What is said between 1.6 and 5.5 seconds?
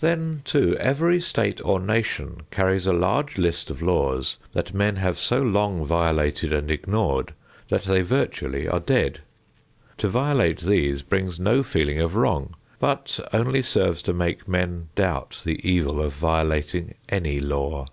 or nation carries a large list of laws that men have so